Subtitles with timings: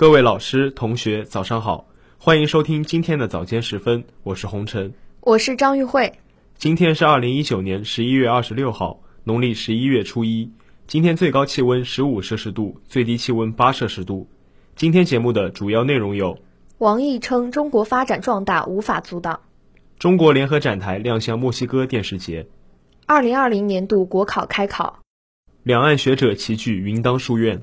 [0.00, 6.10] 各位老师、同学，早上好，欢迎收听今天的早间时分，我是红尘，我是张玉慧。
[6.56, 10.50] 今天是二零一九年十一月二十六号，农历十一月初一。
[10.86, 14.26] 今天最高气温十五摄氏度，最低气温八摄氏度。
[14.74, 16.38] 今天节目的主要内容有：
[16.78, 19.38] 王毅称中国发展壮大无法阻挡；
[19.98, 22.46] 中国联合展台亮相墨西哥电视节；
[23.04, 24.94] 二零二零年度国考开考；
[25.62, 27.60] 两岸学者齐聚云当书院。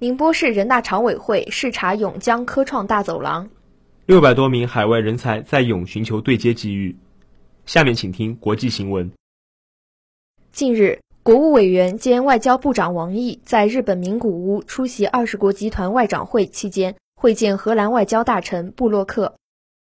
[0.00, 3.50] 宁波市人大常委会视察甬江科创大走廊，
[4.06, 6.96] 六百多名海外人才在甬寻求对接机遇。
[7.66, 9.10] 下面请听国际新闻。
[10.52, 19.34] 近日，国务委员兼外交部长王毅在日本名古屋出席二十国集团外长会期间，会见荷兰外交大臣布洛克，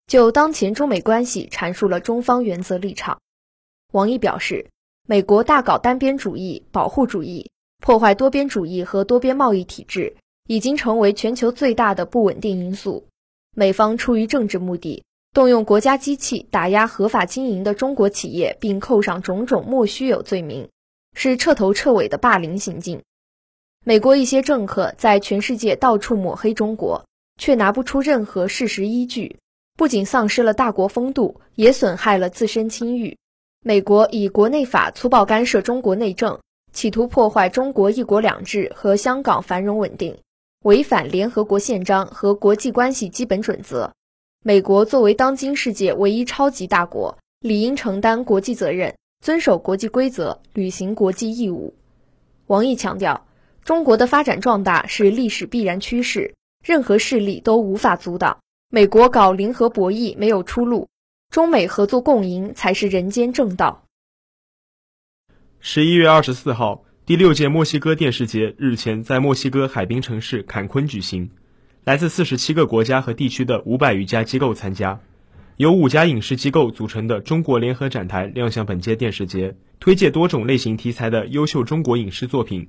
[0.08, 3.20] 就当前中美关系阐述了中方原则立场。
[3.91, 4.66] 王毅表示，
[5.05, 7.52] 美国大搞单边主义、保护主义。
[7.82, 10.16] 破坏多边主义和多边贸易体制
[10.48, 13.08] 已经成为全球最大的不稳定因素。
[13.56, 20.70] 美方出于政治目的，动用国家机器打压合法经营的中国企业，并扣上种种莫须有罪名，
[21.14, 23.02] 是彻头彻尾的霸凌行径。
[23.84, 27.05] 美国一些政客在全世界到处抹黑中国，
[27.40, 29.38] 却拿不出任何事实依据，
[29.77, 33.18] 不仅丧失了大国风度，也损害了自身清誉。
[33.64, 36.40] 美国以国内法粗暴干涉中国内政。
[36.76, 40.18] 企图破坏中国“一国两制”和香港繁荣稳定，
[40.62, 43.93] 违反联合国宪章和国际关系基本准则。
[44.43, 51.73] 美国作为当今世界唯一超级大国，理应承担国际责任，遵守国际规则，履行国际义务。
[52.48, 53.26] 王毅强调，
[53.63, 58.40] 中国的发展壮大是历史必然趋势，任何势力都无法阻挡。
[58.70, 60.90] 美国搞零和博弈没有出路，
[61.31, 63.85] 中美合作共赢才是人间正道。
[65.68, 71.28] 十一月二十四号，第六届墨西哥电视节日前在墨西哥海滨城市坎昆举行，
[71.85, 75.00] 来自四十七个国家和地区的五百余家机构参加，
[75.58, 82.68] 由五家影视机构组成的中国联合展台亮相本届电视节，推介多种类型题材的优秀中国影视作品。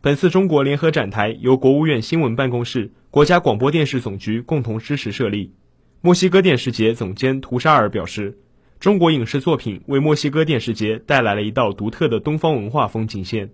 [0.00, 5.52] 本次中国联合展台由国务院新闻办公室、国家广播电视总局共同支持设立。
[6.00, 8.38] 墨西哥电视节总监图沙尔表示。
[8.80, 13.50] 中国影视作品为墨西哥电视节带来了一道独特的东方文化风景线，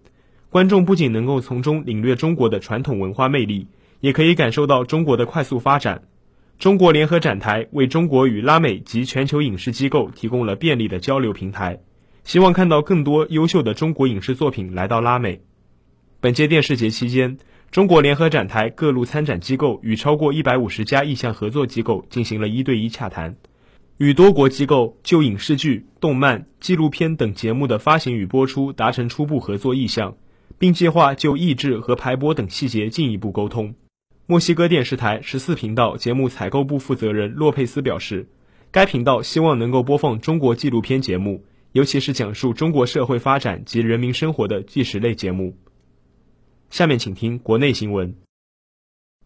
[0.51, 3.67] 观众不仅能够从中领略中国的传统文化魅力，
[3.99, 6.03] 也可以感受到中国的快速发展。
[6.61, 11.81] 中国联合展台为中国与拉美及全球影视机构提供了便利的交流平台，
[12.23, 15.41] 希望看到更多优秀的中国影视作品来到拉美。
[16.21, 17.37] 本届电视节期间，
[17.73, 23.35] 中国联合展台各路参展机构与超过一百五十家意向合作机构进行了一对一洽谈。
[23.99, 30.17] 与多国机构就影视剧、动漫、纪录片等节目的发行与播出达成初步合作意向，
[30.59, 33.75] 并计划就译制和排播等细节进一步沟通。
[34.27, 38.29] 墨西哥电视台十四频道节目采购部负责人洛佩斯表示，
[38.71, 41.43] 该频道希望能够播放中国纪录片节目，
[41.73, 45.57] 尤其是讲述中国社会发展及人民生活的纪实类节目。
[46.69, 48.15] 下面请听国内新闻。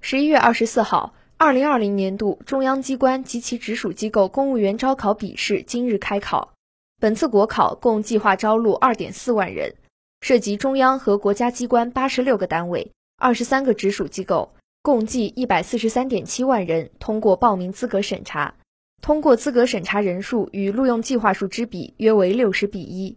[0.01, 1.15] 十一月二十四号。
[1.43, 6.53] 二零二零年度中央机关及其直属机构公务员招考笔试今日开考。
[7.01, 9.75] 本次国考共计划招录二点四万人，
[10.21, 14.53] 涉及中央和国家机关八十六个单位、二十三个直属机构，
[14.83, 18.57] 共计一百四十三点七万人通过报名资格审查。
[19.01, 23.17] 通过资格审查人数与录用计划数之比约为六十比一。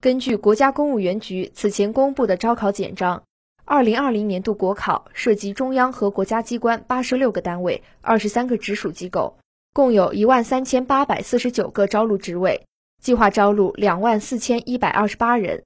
[0.00, 3.22] 根据国家公务员局此前公布的招考简章。
[3.70, 9.36] 二零二零年度国考涉及中央和国家机关八十六个单位、二十三个直属机构，
[9.74, 12.64] 共有一万三千八百四十九个招录职位，
[13.02, 15.64] 计划招录两万四千一百二十八人。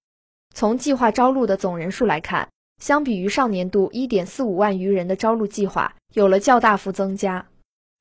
[0.52, 2.48] 从计划招录的总人数来看，
[2.82, 7.46] 相比于上年度一点四五万余人的招录计划，有了较大幅增加。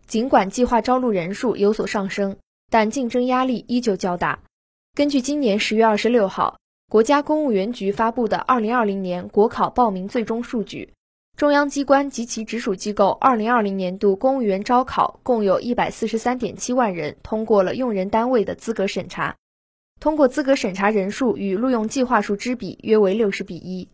[0.07, 2.37] 尽管计划招录人数有所上升，
[2.71, 4.39] 但竞争压力依旧较大。
[4.95, 6.57] 根据今年十月二十六号。
[6.91, 10.93] 国家公务员局发布的二零二零年国考报名最终数据，
[11.37, 19.37] 中央机关及其直属机构二零二零年度公务员招考共有一百四十三点七万人通过了用人单位的资格审查，
[20.01, 23.87] 通过资格审查人数与录用计划数之比约为六十比一。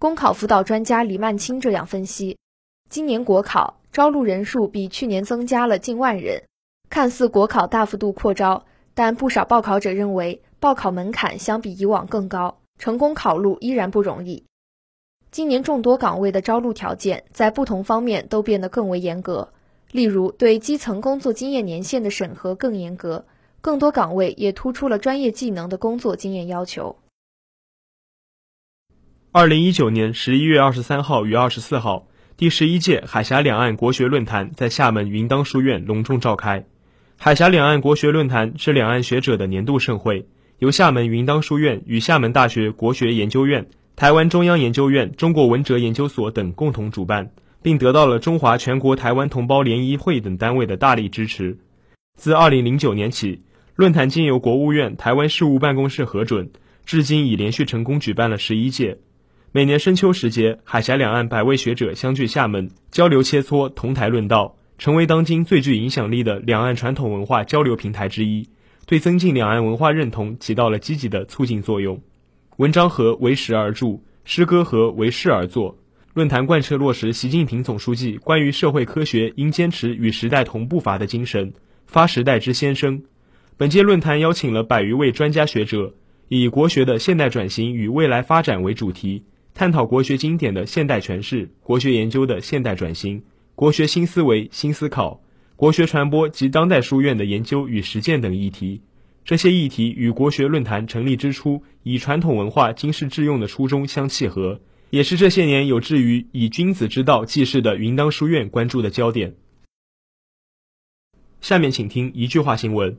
[0.00, 2.36] 公考辅导专家李曼青这样分析：
[2.90, 6.42] 今年国考招录人数比去年增加了近万人，
[6.90, 10.42] 看似国考大幅度扩招，但不少报考者认为。
[10.58, 14.44] 报考门槛相比以往更高，成功考录依然不容易。
[15.30, 19.52] 今年众多岗位的招录条件在不同方面都变得更为严格，
[19.92, 23.26] 例如对基层工作经验年限的审核更严格，
[23.60, 26.96] 更多岗位也突出了专业技能的工作经验要求。
[29.32, 36.64] 二零一九年十一月二十三号与二十四号，第十一届海峡两岸国学论坛在厦门云当书院隆重召开。
[37.18, 40.26] 海峡两岸国学论坛是两岸学者的年度盛会，
[40.58, 47.30] 由厦门云当书院与厦门大学国学研究院、台湾中央研究院中国文哲研究所等共同主办，
[47.60, 51.58] 并得到了中华全国台湾同胞联谊会等单位的大力支持。
[52.18, 53.42] 自二零零九年起，
[53.74, 56.48] 论坛经由国务院台湾事务办公室核准，
[56.86, 58.96] 至今已连续成功举办了十一届。
[59.52, 68.48] 每年深秋时节，海峡两岸百位学者相聚厦门，交流切磋，同台论道，成为当今最具影响力的两岸传统文化交流平台之一，
[68.86, 72.00] 对增进两岸文化认同起到了积极的促进作用。
[72.56, 75.76] 文章和为时而著，诗歌和为事而作。
[76.14, 81.52] 论坛贯彻落实习近平总书记关于社会科学应坚持与时代同步伐的精神，
[81.86, 83.02] 发时代之先声。
[83.58, 85.94] 本届论坛邀请了百余位专家学者，
[86.28, 89.24] 以国学的现代转型与未来发展为主题。
[89.52, 93.22] 探讨国学经典的现代诠释、国学研究的现代转型、
[93.54, 95.22] 国学新思维、新思考、
[95.56, 98.82] 国学传播及当代书院的研究与实践等议题。
[99.24, 104.60] 这些议题与国学论坛成立之初以传统文化经世致用的初衷相契合，
[104.90, 109.34] 也是这些年有志于以君子之道济世的云当书院关注的焦点。
[111.40, 112.98] 下面请听一句话新闻：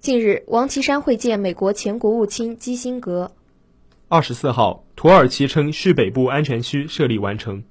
[0.00, 3.32] 近日，王岐山会见美国前国务卿基辛格。
[4.08, 7.64] 二十四号，土耳其称叙北部安全区设立完成。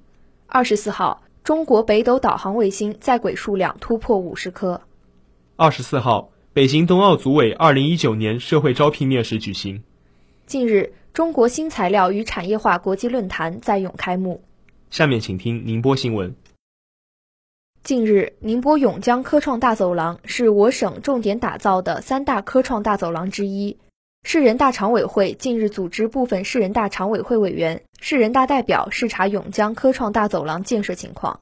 [0.46, 4.80] 二十四号，中国北斗导航卫星在轨数量突破五十颗。
[5.56, 9.82] 二十四号，北京冬奥组委二零一九年社会招聘面试举行。
[10.46, 14.42] 近日，中国新材料与产业化国际论坛在永开幕。
[14.90, 16.34] 下面请听宁波新闻。
[17.82, 23.78] 近日，宁波甬江科创大走廊是我省重点打造的三大科创大走廊之一。
[24.22, 31.40] 市人大常委会近日组织部分市人大常委会委员、市人大代表视察永江科创大走廊建设情况。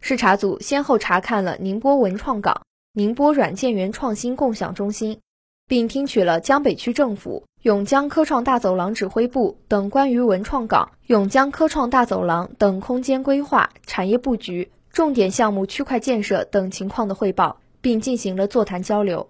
[0.00, 5.20] 视察组先后查看了宁波文创港、宁波软件园创新共享中心，
[5.68, 19.28] 并听取了江北区政府、永江科创大走廊指挥部等关于文创港、永江科创大走廊等空间规划、产业布局、重点项目区块建设等情况的汇报，并进行了座谈交流。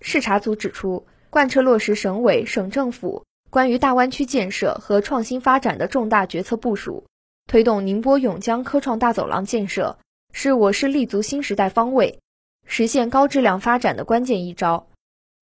[0.00, 1.06] 视察组指出。
[1.30, 7.04] 贯彻落实省委、省政府关于大湾区建设和创新发展的重大决策部署，
[7.46, 9.98] 推动宁波永江科创大走廊建设，
[10.32, 12.18] 是我市立足新时代方位、
[12.66, 14.88] 实现高质量发展的关键一招。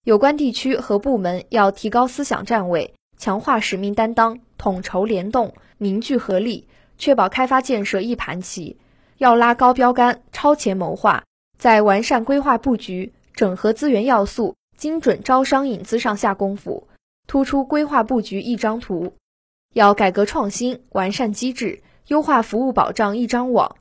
[0.05, 6.69] 有关地区和部门要提高思想站位，强化使命担当，统筹联动，凝聚合力，
[6.99, 8.76] 确保开发建设一盘棋。
[9.17, 11.25] 要拉高标杆，超前谋划，
[11.58, 14.55] 在完善规划布局、整合资源要素。
[14.78, 16.86] 精准招商引资上下功夫，
[17.26, 19.14] 突出规划布局一张图。
[19.75, 23.76] 要改革创新，完善机制，优化服务保障一张网，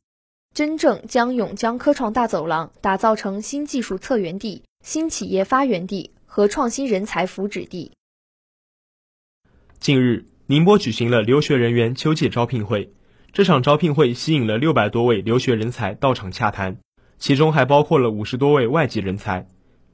[0.55, 7.91] 真正将永江科创大走廊打造成新技术策源地、新企业发源地和创新人才扶植地。
[9.79, 12.91] 近日，宁波举行了留学人员秋季招聘会。
[13.31, 16.79] 这场招聘会吸引了六百多位留学人才到场洽谈，
[17.19, 19.47] 其中还包括了五十多位外籍人才。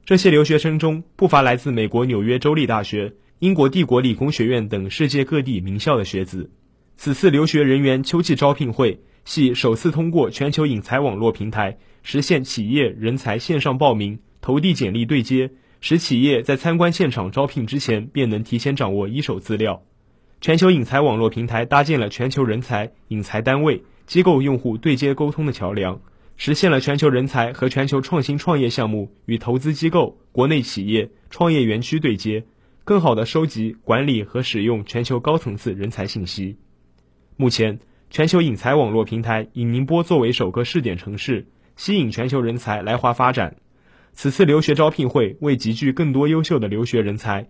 [0.06, 6.50] 这些留学生中不乏来自美国纽约州立大学、英国帝国理工学院等世界各地名校的学子。
[6.94, 19.82] 此次留学人员秋季招聘会系首次通过全球引才网络平台实现企业人才线上报名、投递简历对接，使企业在参观现场招聘之前便能提前掌握一手资料。
[20.42, 25.98] 全球引才网络平台搭建了全球人才、引才单位、机构用户对接沟通的桥梁。
[26.36, 32.44] 实现了全球人才和全球创新创业项目与投资机构、国内企业、创业园区对接，
[32.84, 36.56] 更好地收集、管理和使用全球高层次人才信息。
[37.36, 37.78] 目前，
[38.10, 43.56] 全球引才网络平台以宁波作为首个试点城市，吸引全球人才来华发展。
[44.12, 47.48] 此次留学招聘会为集聚更多优秀的留学人才，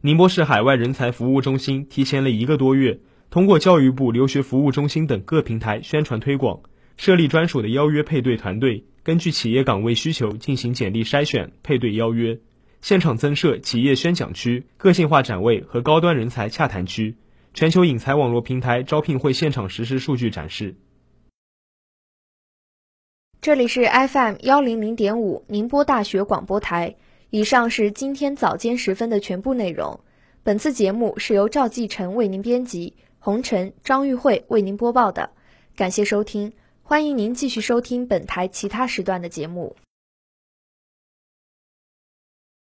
[0.00, 2.98] 宁波市海外人才服务中心提前了一个多月，
[3.30, 6.60] 通过教育部留学服务中心等各平台宣传推广。
[7.04, 12.38] 设立专属的邀约配对团队，根据企业岗位需求进行简历筛选、配对邀约。
[12.80, 17.16] 现场增设企业宣讲区、个性化展位和高端人才洽谈区。
[17.54, 20.76] 全球引才网络平台招聘会现场实时数据展示。
[23.40, 26.94] 这里是 FM 幺零零点五宁波大学广播台。
[27.30, 29.98] 以上是今天早间时分的全部内容。
[30.44, 35.30] 本次节目是由赵继晨为您编辑，红尘、张玉慧为您播报的。
[35.74, 36.52] 感谢收听。
[36.84, 39.76] 欢迎您继续收听本台其他时段的节目。